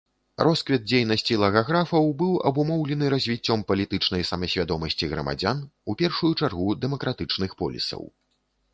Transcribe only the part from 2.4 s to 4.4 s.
абумоўлены развіццём палітычнай